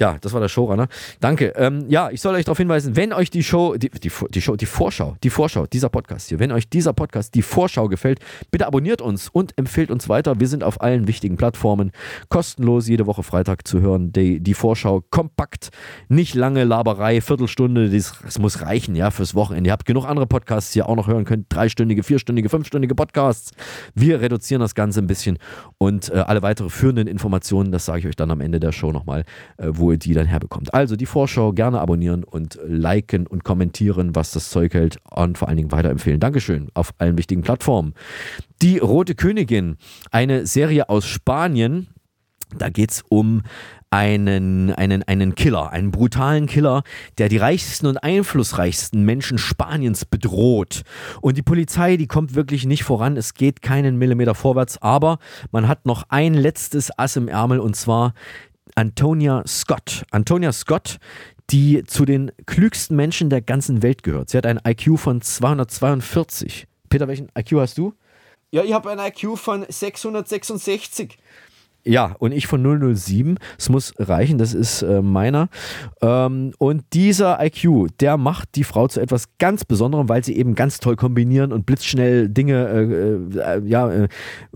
Ja, 0.00 0.16
das 0.18 0.32
war 0.32 0.40
der 0.40 0.48
Showrunner. 0.48 0.88
Danke. 1.20 1.52
Ähm, 1.56 1.84
ja, 1.88 2.08
ich 2.10 2.22
soll 2.22 2.34
euch 2.34 2.46
darauf 2.46 2.56
hinweisen, 2.56 2.96
wenn 2.96 3.12
euch 3.12 3.28
die 3.28 3.42
Show, 3.42 3.76
die, 3.76 3.90
die, 3.90 4.10
die, 4.30 4.40
Show, 4.40 4.56
die 4.56 4.64
Vorschau, 4.64 5.14
die 5.22 5.28
Vorschau, 5.28 5.66
dieser 5.66 5.90
Podcast 5.90 6.30
hier, 6.30 6.38
wenn 6.38 6.52
euch 6.52 6.70
dieser 6.70 6.94
Podcast, 6.94 7.34
die 7.34 7.42
Vorschau 7.42 7.86
gefällt, 7.86 8.18
bitte 8.50 8.66
abonniert 8.66 9.02
uns 9.02 9.28
und 9.28 9.52
empfehlt 9.58 9.90
uns 9.90 10.08
weiter. 10.08 10.40
Wir 10.40 10.48
sind 10.48 10.64
auf 10.64 10.80
allen 10.80 11.06
wichtigen 11.06 11.36
Plattformen 11.36 11.92
kostenlos 12.30 12.88
jede 12.88 13.06
Woche 13.06 13.22
Freitag 13.22 13.68
zu 13.68 13.82
hören. 13.82 14.10
Die, 14.10 14.40
die 14.40 14.54
Vorschau 14.54 15.02
kompakt, 15.10 15.68
nicht 16.08 16.34
lange 16.34 16.64
Laberei, 16.64 17.20
Viertelstunde, 17.20 17.90
das, 17.90 18.38
muss 18.38 18.62
reichen, 18.62 18.94
ja, 18.96 19.10
fürs 19.10 19.34
Wochenende. 19.34 19.68
Ihr 19.68 19.72
habt 19.72 19.84
genug 19.84 20.06
andere 20.06 20.26
Podcasts, 20.26 20.72
die 20.72 20.78
ihr 20.78 20.88
auch 20.88 20.96
noch 20.96 21.08
hören 21.08 21.26
könnt. 21.26 21.46
Dreistündige, 21.50 22.02
vierstündige, 22.04 22.48
fünfstündige 22.48 22.94
Podcasts. 22.94 23.50
Wir 23.94 24.22
reduzieren 24.22 24.62
das 24.62 24.74
Ganze 24.74 25.00
ein 25.00 25.06
bisschen 25.06 25.36
und 25.76 26.08
äh, 26.08 26.20
alle 26.20 26.40
weitere 26.40 26.70
führenden 26.70 27.06
Informationen, 27.06 27.70
das 27.70 27.84
sage 27.84 27.98
ich 27.98 28.06
euch 28.06 28.16
dann 28.16 28.30
am 28.30 28.40
Ende 28.40 28.60
der 28.60 28.72
Show 28.72 28.92
nochmal, 28.92 29.24
äh, 29.58 29.66
wo 29.68 29.89
ihr 29.92 29.98
die 29.98 30.14
dann 30.14 30.26
herbekommt. 30.26 30.72
Also 30.74 30.96
die 30.96 31.06
Vorschau 31.06 31.52
gerne 31.52 31.80
abonnieren 31.80 32.24
und 32.24 32.58
liken 32.66 33.26
und 33.26 33.44
kommentieren, 33.44 34.14
was 34.14 34.32
das 34.32 34.50
Zeug 34.50 34.74
hält 34.74 34.98
und 35.10 35.38
vor 35.38 35.48
allen 35.48 35.56
Dingen 35.56 35.72
weiterempfehlen. 35.72 36.20
Dankeschön 36.20 36.68
auf 36.74 36.92
allen 36.98 37.18
wichtigen 37.18 37.42
Plattformen. 37.42 37.94
Die 38.62 38.78
Rote 38.78 39.14
Königin, 39.14 39.76
eine 40.10 40.46
Serie 40.46 40.88
aus 40.88 41.06
Spanien. 41.06 41.88
Da 42.56 42.68
geht 42.68 42.90
es 42.90 43.04
um 43.08 43.42
einen, 43.90 44.72
einen, 44.72 45.02
einen 45.02 45.34
Killer, 45.34 45.70
einen 45.70 45.90
brutalen 45.90 46.46
Killer, 46.46 46.84
der 47.18 47.28
die 47.28 47.38
reichsten 47.38 47.86
und 47.86 48.02
einflussreichsten 48.02 49.04
Menschen 49.04 49.36
Spaniens 49.36 50.04
bedroht. 50.04 50.82
Und 51.20 51.36
die 51.36 51.42
Polizei, 51.42 51.96
die 51.96 52.06
kommt 52.06 52.36
wirklich 52.36 52.66
nicht 52.66 52.84
voran. 52.84 53.16
Es 53.16 53.34
geht 53.34 53.62
keinen 53.62 53.98
Millimeter 53.98 54.36
vorwärts, 54.36 54.80
aber 54.80 55.18
man 55.50 55.66
hat 55.66 55.86
noch 55.86 56.04
ein 56.08 56.34
letztes 56.34 56.96
Ass 56.98 57.16
im 57.16 57.26
Ärmel 57.26 57.58
und 57.58 57.74
zwar 57.74 58.14
Antonia 58.80 59.42
Scott. 59.46 60.04
Antonia 60.10 60.52
Scott, 60.52 60.96
die 61.50 61.84
zu 61.84 62.06
den 62.06 62.32
klügsten 62.46 62.96
Menschen 62.96 63.28
der 63.28 63.42
ganzen 63.42 63.82
Welt 63.82 64.02
gehört. 64.02 64.30
Sie 64.30 64.38
hat 64.38 64.46
ein 64.46 64.58
IQ 64.66 64.98
von 64.98 65.20
242. 65.20 66.66
Peter, 66.88 67.06
welchen 67.06 67.28
IQ 67.38 67.52
hast 67.56 67.76
du? 67.76 67.92
Ja, 68.50 68.64
ich 68.64 68.72
habe 68.72 68.90
ein 68.90 68.98
IQ 68.98 69.36
von 69.36 69.66
666. 69.68 71.18
Ja, 71.90 72.14
und 72.20 72.30
ich 72.30 72.46
von 72.46 72.62
007. 72.94 73.36
Es 73.58 73.68
muss 73.68 73.92
reichen, 73.98 74.38
das 74.38 74.54
ist 74.54 74.82
äh, 74.82 75.02
meiner. 75.02 75.48
Ähm, 76.00 76.52
und 76.58 76.84
dieser 76.92 77.44
IQ, 77.44 77.88
der 77.98 78.16
macht 78.16 78.54
die 78.54 78.62
Frau 78.62 78.86
zu 78.86 79.00
etwas 79.00 79.24
ganz 79.40 79.64
Besonderem, 79.64 80.08
weil 80.08 80.22
sie 80.22 80.36
eben 80.36 80.54
ganz 80.54 80.78
toll 80.78 80.94
kombinieren 80.94 81.52
und 81.52 81.66
blitzschnell 81.66 82.28
Dinge 82.28 82.68
äh, 82.68 83.56
äh, 83.56 83.62
ja, 83.66 83.90
äh, 83.90 84.08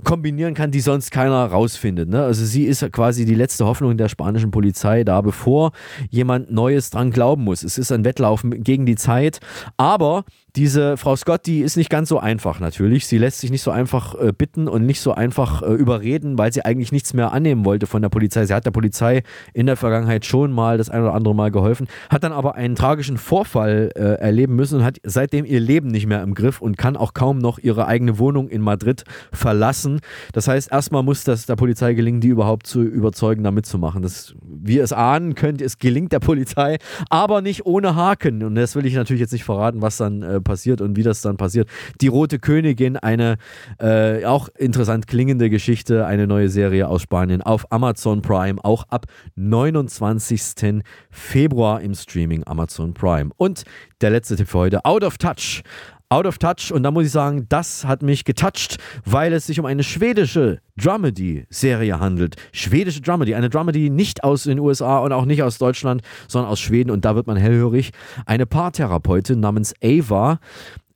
kombinieren 0.05 0.55
kann, 0.55 0.71
die 0.71 0.79
sonst 0.79 1.11
keiner 1.11 1.47
rausfindet. 1.47 2.09
Ne? 2.09 2.23
Also 2.23 2.45
sie 2.45 2.67
ist 2.67 2.93
quasi 2.93 3.25
die 3.25 3.35
letzte 3.35 3.67
Hoffnung 3.67 3.97
der 3.97 4.09
spanischen 4.09 4.53
Polizei 4.53 5.03
da, 5.03 5.21
bevor 5.21 5.73
jemand 6.11 6.53
Neues 6.53 6.91
dran 6.91 7.11
glauben 7.11 7.43
muss. 7.43 7.65
Es 7.65 7.79
ist 7.79 7.91
ein 7.91 8.05
Wettlaufen 8.05 8.63
gegen 8.63 8.87
die 8.87 8.97
Zeit, 8.97 9.41
aber 9.77 10.25
diese 10.57 10.97
Frau 10.97 11.17
Scott, 11.17 11.47
die 11.47 11.63
ist 11.63 11.77
nicht 11.77 11.91
ganz 11.91 12.09
so 12.09 12.21
einfach 12.21 12.61
natürlich. 12.61 13.09
Sie 13.09 13.19
lässt 13.19 13.41
sich 13.41 13.51
nicht 13.51 13.63
so 13.63 13.73
einfach 13.73 14.15
äh, 14.15 14.33
bitten 14.33 14.69
und 14.69 14.87
nicht 14.87 15.01
so 15.01 15.13
einfach 15.13 15.63
äh, 15.63 15.73
überreden, 15.73 16.39
weil 16.39 16.53
sie 16.53 16.65
eigentlich 16.65 16.93
nichts 16.93 17.13
mehr 17.13 17.24
annehmen 17.33 17.65
wollte 17.65 17.87
von 17.87 18.03
der 18.03 18.09
Polizei. 18.09 18.45
Sie 18.47 18.55
hat 18.55 18.67
der 18.67 18.71
Polizei 18.71 19.23
in 19.53 19.67
der 19.67 19.77
Vergangenheit 19.77 20.25
schon 20.25 20.53
mal 20.53 20.79
das 20.79 20.91
ein 20.91 21.03
oder 21.03 21.15
andere 21.15 21.35
Mal 21.35 21.51
geholfen, 21.51 21.87
hat 22.11 22.25
dann 22.25 22.33
aber 22.33 22.55
einen 22.55 22.75
tragischen 22.75 23.19
Vorfall 23.19 23.91
äh, 23.95 24.21
erleben 24.21 24.57
müssen 24.57 24.79
und 24.79 24.85
hat 24.85 24.99
seitdem 25.03 25.45
ihr 25.45 25.61
Leben 25.61 25.89
nicht 25.89 26.07
mehr 26.07 26.23
im 26.23 26.35
Griff 26.35 26.61
und 26.61 26.77
kann 26.77 26.97
auch 26.97 27.15
kaum 27.15 27.39
noch 27.39 27.59
ihre 27.59 27.87
eigene 27.87 28.19
Wohnung 28.19 28.49
in 28.49 28.61
Madrid 28.61 29.05
verlassen. 29.33 30.01
Das 30.33 30.49
heißt, 30.49 30.71
erstmal 30.73 31.03
muss 31.03 31.25
das 31.25 31.47
der 31.47 31.57
Polizei 31.57 31.95
gelingen, 31.95 32.21
die 32.21 32.29
überhaupt 32.29 32.67
zu 32.67 32.83
überzeugen, 32.83 33.45
da 33.45 33.51
mitzumachen. 33.51 34.03
Das, 34.03 34.35
wie 34.43 34.77
ihr 34.77 34.85
es 34.85 34.93
ahnen 34.93 35.35
könnt, 35.35 35.61
es 35.61 35.79
gelingt 35.79 36.13
der 36.13 36.21
Polizei, 36.21 36.79
aber 37.11 37.41
nicht 37.41 37.67
ohne 37.67 37.95
Haken. 37.95 38.43
Und 38.43 38.55
das 38.55 38.75
will 38.77 38.87
ich 38.87 38.95
natürlich 38.95 39.21
jetzt 39.21 39.33
nicht 39.33 39.45
verraten, 39.45 39.83
was 39.83 39.97
dann 39.97 40.23
äh, 40.23 40.41
passiert 40.41 40.81
und 40.81 40.97
wie 40.97 41.03
das 41.03 41.23
dann 41.23 41.37
passiert. 41.37 41.69
Die 42.01 42.09
Rote 42.09 42.39
Königin, 42.39 42.97
eine 42.97 43.37
äh, 43.79 44.25
auch 44.25 44.49
interessant 44.57 45.07
klingende 45.07 45.51
Geschichte, 45.51 46.07
eine 46.07 46.27
neue 46.27 46.49
Serie 46.49 46.89
aus 46.89 47.04
Spanien 47.05 47.43
auf 47.43 47.71
Amazon 47.71 48.23
Prime, 48.23 48.59
auch 48.65 48.85
ab 48.89 49.05
29. 49.37 50.83
Februar 51.11 51.83
im 51.83 51.95
Streaming 51.95 52.43
Amazon 52.47 52.95
Prime. 52.95 53.31
Und 53.37 53.65
der 54.01 54.11
letzte 54.11 54.37
Tipp 54.37 54.49
für 54.49 54.59
heute, 54.59 54.85
Out 54.87 55.05
of 55.05 55.19
Touch. 55.19 55.63
Out 56.09 56.27
of 56.27 56.39
Touch 56.39 56.73
und 56.73 56.83
da 56.83 56.91
muss 56.91 57.07
ich 57.07 57.11
sagen, 57.11 57.47
das 57.49 57.85
hat 57.85 58.03
mich 58.03 58.25
getoucht, 58.25 58.79
weil 59.05 59.33
es 59.33 59.47
sich 59.47 59.59
um 59.59 59.67
eine 59.67 59.83
schwedische 59.83 60.61
Dramedy-Serie 60.77 61.99
handelt. 61.99 62.37
Schwedische 62.53 63.01
Dramedy, 63.01 63.35
eine 63.35 63.51
Dramedy 63.51 63.91
nicht 63.91 64.23
aus 64.23 64.45
den 64.45 64.59
USA 64.61 64.99
und 64.99 65.13
auch 65.13 65.25
nicht 65.25 65.43
aus 65.43 65.59
Deutschland, 65.59 66.03
sondern 66.29 66.51
aus 66.51 66.61
Schweden 66.61 66.91
und 66.91 67.05
da 67.05 67.17
wird 67.17 67.27
man 67.27 67.37
hellhörig. 67.37 67.91
Eine 68.27 68.47
Paartherapeutin 68.47 69.41
namens 69.41 69.75
Ava, 69.83 70.39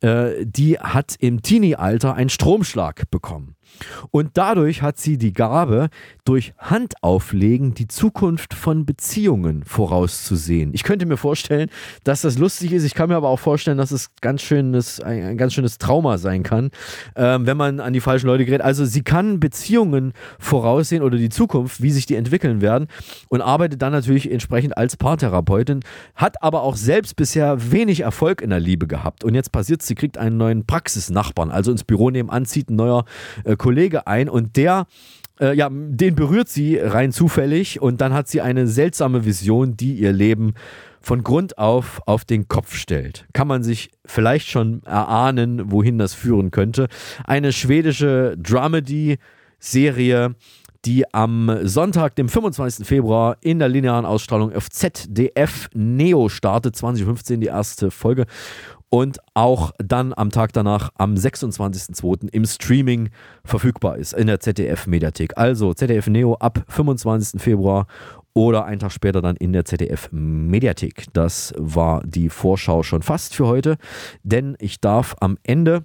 äh, 0.01 0.47
die 0.47 0.79
hat 0.79 1.17
im 1.19 1.43
Teenie-Alter 1.43 2.15
einen 2.15 2.31
Stromschlag 2.31 3.11
bekommen. 3.11 3.57
Und 4.11 4.31
dadurch 4.35 4.83
hat 4.83 4.99
sie 4.99 5.19
die 5.19 5.33
Gabe, 5.33 5.89
durch 6.25 6.53
Handauflegen 6.59 7.73
die 7.73 7.89
Zukunft 7.89 8.53
von 8.53 8.85
Beziehungen 8.85 9.65
vorauszusehen. 9.65 10.75
Ich 10.75 10.83
könnte 10.83 11.07
mir 11.07 11.17
vorstellen, 11.17 11.71
dass 12.05 12.21
das 12.21 12.39
lustig 12.39 12.73
ist. 12.73 12.85
Ich 12.85 12.95
kann 12.95 13.09
mir 13.09 13.17
aber 13.17 13.29
auch 13.29 13.39
vorstellen, 13.39 13.79
dass 13.79 13.93
es 13.93 14.11
ganz 14.21 14.43
schönes, 14.43 15.01
ein, 15.01 15.23
ein 15.23 15.39
ganz 15.39 15.55
schönes 15.55 15.79
Trauma 15.79 16.19
sein 16.19 16.43
kann, 16.43 16.71
ähm, 17.17 17.47
wenn 17.47 17.57
man 17.57 17.81
an 17.81 17.93
die 17.93 18.01
falschen 18.01 18.27
Leute 18.27 18.45
gerät. 18.45 18.61
Also 18.61 18.85
sie 18.85 19.03
kann 19.03 19.41
Beziehungen 19.41 20.13
voraussehen 20.39 21.03
oder 21.03 21.17
die 21.17 21.31
Zukunft, 21.31 21.83
wie 21.83 21.91
sich 21.91 22.05
die 22.05 22.17
entwickeln 22.17 22.61
werden 22.61 22.89
und 23.29 23.41
arbeitet 23.41 23.81
dann 23.81 23.93
natürlich 23.93 24.31
entsprechend 24.31 24.77
als 24.77 24.97
Paartherapeutin, 24.97 25.81
hat 26.15 26.43
aber 26.43 26.63
auch 26.63 26.77
selbst 26.77 27.17
bisher 27.17 27.73
wenig 27.73 28.01
Erfolg 28.01 28.43
in 28.43 28.51
der 28.51 28.61
Liebe 28.61 28.87
gehabt. 28.87 29.25
Und 29.25 29.35
jetzt 29.35 29.51
passiert, 29.53 29.83
sie 29.83 29.95
kriegt 29.95 30.19
einen 30.19 30.37
neuen 30.37 30.67
Praxisnachbarn, 30.67 31.51
also 31.51 31.71
ins 31.71 31.85
Büro 31.85 32.11
nebenan 32.11 32.45
zieht 32.45 32.71
ein 32.71 32.77
neuer 32.77 33.05
äh, 33.45 33.57
Kollege 33.59 34.07
ein 34.07 34.29
und 34.29 34.57
der 34.57 34.87
äh, 35.41 35.55
ja, 35.55 35.69
den 35.71 36.15
berührt 36.15 36.49
sie 36.49 36.79
rein 36.79 37.13
zufällig 37.13 37.81
und 37.81 38.01
dann 38.01 38.13
hat 38.13 38.29
sie 38.29 38.41
eine 38.41 38.67
seltsame 38.67 39.25
Vision, 39.25 39.77
die 39.77 39.95
ihr 39.95 40.13
Leben 40.13 40.55
von 41.01 41.23
Grund 41.23 41.59
auf 41.59 42.01
auf 42.07 42.25
den 42.25 42.49
Kopf 42.49 42.75
stellt. 42.75 43.27
Kann 43.33 43.47
man 43.49 43.63
sich 43.63 43.91
vielleicht 44.05 44.49
schon 44.49 44.83
erahnen, 44.85 45.71
wohin 45.71 45.99
das 45.99 46.15
führen 46.15 46.51
könnte. 46.51 46.89
Eine 47.25 47.53
schwedische 47.53 48.37
Dramedy-Serie, 48.37 50.35
die 50.85 51.15
am 51.15 51.59
Sonntag, 51.63 52.17
dem 52.17 52.29
25. 52.29 52.87
Februar 52.87 53.37
in 53.41 53.59
der 53.59 53.69
linearen 53.69 54.07
Ausstrahlung 54.07 54.53
auf 54.55 54.71
ZDF 54.71 55.69
Neo 55.75 56.29
startet, 56.29 56.77
2015 56.77 57.41
die 57.41 57.47
erste 57.47 57.91
Folge 57.91 58.27
und 58.91 59.19
auch 59.35 59.73
dann 59.79 60.15
am 60.17 60.31
Tag 60.31 60.53
danach, 60.53 60.91
am 60.97 61.15
26.02. 61.15 62.29
im 62.33 62.45
Streaming 62.45 63.11
verfügbar 63.45 63.97
ist, 63.97 64.13
in 64.15 64.27
der 64.27 64.41
ZDF-Mediathek. 64.41 65.37
Also 65.37 65.75
ZDF 65.75 66.07
Neo 66.07 66.35
ab 66.35 66.65
25. 66.69 67.41
Februar 67.41 67.87
oder 68.35 68.65
einen 68.65 68.79
Tag 68.79 68.93
später 68.93 69.21
dann 69.21 69.37
in 69.37 69.53
der 69.53 69.65
ZDF-Mediathek. 69.65 71.07
Das 71.13 71.53
war 71.57 72.03
die 72.05 72.29
Vorschau 72.29 72.83
schon 72.83 73.03
fast 73.03 73.35
für 73.35 73.47
heute, 73.47 73.77
denn 74.23 74.57
ich 74.61 74.81
darf 74.81 75.17
am 75.21 75.39
Ende 75.43 75.85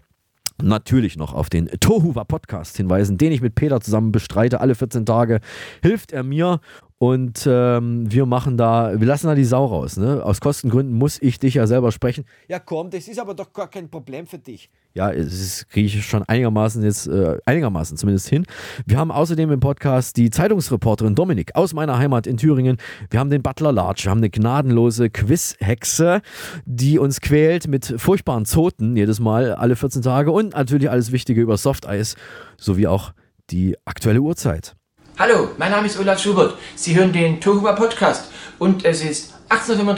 natürlich 0.62 1.18
noch 1.18 1.34
auf 1.34 1.50
den 1.50 1.68
Tohuwa 1.80 2.24
Podcast 2.24 2.78
hinweisen, 2.78 3.18
den 3.18 3.32
ich 3.32 3.42
mit 3.42 3.56
Peter 3.56 3.82
zusammen 3.82 4.12
bestreite. 4.12 4.62
Alle 4.62 4.76
14 4.76 5.06
Tage 5.06 5.40
hilft 5.82 6.12
er 6.12 6.24
mir 6.24 6.60
und 6.98 7.46
ähm, 7.50 8.10
wir 8.12 8.26
machen 8.26 8.56
da, 8.56 9.00
wir 9.00 9.08
lassen 9.08 9.28
da 9.28 9.36
die 9.36 9.44
Sau 9.44 9.66
raus. 9.66 9.98
Ne? 9.98 10.24
Aus 10.24 10.40
Kostengründen 10.40 10.96
muss 10.96 11.22
ich 11.22 11.38
dich 11.40 11.56
ja 11.56 11.68
selber 11.68 11.92
sprechen. 11.92 12.26
Ja, 12.48 12.60
komm, 12.60 12.90
das 12.90 13.08
ist 13.08 13.20
aber 13.20 13.34
doch 13.34 13.52
gar 13.52 13.70
kein 13.70 13.90
Problem 13.90 14.26
für 14.26 14.40
dich. 14.40 14.70
Ja, 14.96 15.12
das 15.12 15.66
kriege 15.70 15.88
ich 15.88 16.06
schon 16.06 16.22
einigermaßen 16.22 16.84
jetzt, 16.84 17.08
äh, 17.08 17.40
einigermaßen 17.46 17.98
zumindest 17.98 18.30
hin. 18.30 18.46
Wir 18.86 19.00
haben 19.00 19.12
außerdem 19.12 19.52
im 19.52 19.60
Podcast 19.60 20.18
die 20.18 20.30
Zeitungsreporterin 20.30 21.16
Dominik 21.16 21.56
aus 21.56 21.74
meiner 21.74 21.98
Heimat 21.98 22.28
in 22.28 22.38
Thüringen. 22.38 22.78
Wir 23.10 23.20
haben 23.20 23.32
den 23.32 23.42
Butler 23.42 23.72
Larch, 23.72 24.04
wir 24.04 24.12
haben 24.12 24.20
eine 24.20 24.30
gnadenlose 24.30 25.10
Quizhexe, 25.10 26.22
die 26.66 27.00
uns 27.00 27.22
quält 27.22 27.68
mit 27.68 27.96
furchtbaren 27.98 28.46
Zoten 28.46 28.96
jedes 28.96 29.20
Mal, 29.20 29.54
alle 29.54 29.76
14 29.76 30.04
Tage 30.04 30.32
und 30.32 30.54
natürlich 30.54 30.92
alles 30.92 31.12
Wichtige 31.12 31.42
über 31.42 31.58
Softeis 31.58 32.16
sowie 32.58 32.86
auch 32.86 33.14
die 33.50 33.76
aktuelle 33.86 34.22
Uhrzeit. 34.22 34.76
Hallo, 35.18 35.50
mein 35.58 35.72
Name 35.72 35.88
ist 35.88 36.00
Olaf 36.00 36.20
Schubert. 36.20 36.54
Sie 36.76 36.96
hören 36.96 37.12
den 37.12 37.42
Tohuwa 37.42 37.74
Podcast 37.74 38.30
und 38.60 38.86
es 38.86 39.04
ist 39.04 39.34
18.35 39.50 39.80
Uhr, 39.80 39.98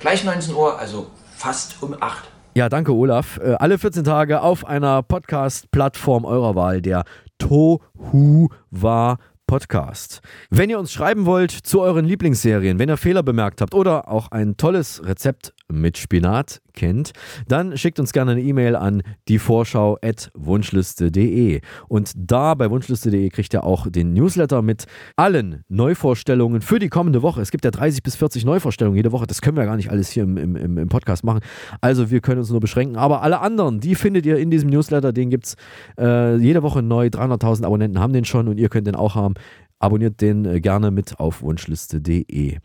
gleich 0.00 0.24
19 0.24 0.52
Uhr, 0.52 0.80
also 0.80 1.12
fast 1.36 1.80
um 1.80 1.94
8. 2.00 2.31
Ja, 2.54 2.68
danke 2.68 2.92
Olaf. 2.92 3.40
Äh, 3.42 3.54
alle 3.54 3.78
14 3.78 4.04
Tage 4.04 4.42
auf 4.42 4.66
einer 4.66 5.02
Podcast-Plattform 5.02 6.26
eurer 6.26 6.54
Wahl, 6.54 6.82
der 6.82 7.04
Tohuwa 7.38 9.16
Podcast. 9.46 10.20
Wenn 10.50 10.68
ihr 10.68 10.78
uns 10.78 10.92
schreiben 10.92 11.24
wollt 11.24 11.50
zu 11.50 11.80
euren 11.80 12.04
Lieblingsserien, 12.04 12.78
wenn 12.78 12.90
ihr 12.90 12.98
Fehler 12.98 13.22
bemerkt 13.22 13.62
habt 13.62 13.74
oder 13.74 14.08
auch 14.08 14.30
ein 14.32 14.58
tolles 14.58 15.02
Rezept 15.02 15.54
mit 15.72 15.98
Spinat 15.98 16.62
kennt, 16.74 17.12
dann 17.48 17.76
schickt 17.76 17.98
uns 18.00 18.12
gerne 18.12 18.32
eine 18.32 18.42
E-Mail 18.42 18.74
an 18.76 19.02
dievorschau.wunschliste.de. 19.28 21.60
Und 21.88 22.12
da 22.16 22.54
bei 22.54 22.70
wunschliste.de 22.70 23.28
kriegt 23.30 23.52
ihr 23.54 23.64
auch 23.64 23.88
den 23.90 24.12
Newsletter 24.12 24.62
mit 24.62 24.84
allen 25.16 25.64
Neuvorstellungen 25.68 26.62
für 26.62 26.78
die 26.78 26.88
kommende 26.88 27.22
Woche. 27.22 27.40
Es 27.40 27.50
gibt 27.50 27.64
ja 27.64 27.70
30 27.70 28.02
bis 28.02 28.16
40 28.16 28.44
Neuvorstellungen 28.44 28.96
jede 28.96 29.12
Woche. 29.12 29.26
Das 29.26 29.40
können 29.40 29.56
wir 29.56 29.64
gar 29.64 29.76
nicht 29.76 29.90
alles 29.90 30.10
hier 30.10 30.24
im, 30.24 30.36
im, 30.36 30.78
im 30.78 30.88
Podcast 30.88 31.24
machen. 31.24 31.40
Also 31.80 32.10
wir 32.10 32.20
können 32.20 32.40
uns 32.40 32.50
nur 32.50 32.60
beschränken. 32.60 32.96
Aber 32.96 33.22
alle 33.22 33.40
anderen, 33.40 33.80
die 33.80 33.94
findet 33.94 34.26
ihr 34.26 34.36
in 34.38 34.50
diesem 34.50 34.68
Newsletter. 34.70 35.12
Den 35.12 35.30
gibt 35.30 35.46
es 35.46 35.56
äh, 35.98 36.36
jede 36.36 36.62
Woche 36.62 36.82
neu. 36.82 37.06
300.000 37.06 37.64
Abonnenten 37.64 38.00
haben 38.00 38.12
den 38.12 38.24
schon 38.24 38.48
und 38.48 38.58
ihr 38.58 38.68
könnt 38.68 38.86
den 38.86 38.96
auch 38.96 39.14
haben. 39.14 39.34
Abonniert 39.78 40.20
den 40.20 40.44
äh, 40.44 40.60
gerne 40.60 40.90
mit 40.90 41.18
auf 41.18 41.42
wunschliste.de. 41.42 42.58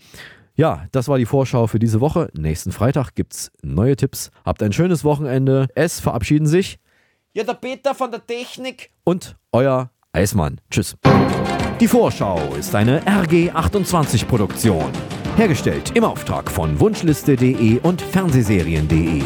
Ja, 0.57 0.87
das 0.91 1.07
war 1.07 1.19
die 1.19 1.27
Vorschau 1.27 1.67
für 1.67 1.77
diese 1.77 2.01
Woche. 2.01 2.29
Nächsten 2.33 2.71
Freitag 2.71 3.13
gibt's 3.13 3.51
neue 3.61 3.95
Tipps. 3.95 4.31
Habt 4.43 4.63
ein 4.63 4.73
schönes 4.73 5.03
Wochenende. 5.03 5.67
Es 5.75 5.99
verabschieden 5.99 6.47
sich. 6.47 6.79
Ja, 7.33 7.43
der 7.43 7.53
Peter 7.53 7.93
von 7.93 8.09
der 8.09 8.25
Technik. 8.25 8.89
Und 9.03 9.37
euer 9.51 9.91
Eismann. 10.13 10.59
Tschüss. 10.71 10.95
Die 11.79 11.87
Vorschau 11.87 12.55
ist 12.55 12.73
eine 12.73 13.01
RG28-Produktion. 13.01 14.91
Hergestellt 15.35 15.91
im 15.95 16.03
Auftrag 16.03 16.49
von 16.49 16.79
Wunschliste.de 16.79 17.79
und 17.81 18.01
Fernsehserien.de. 18.01 19.21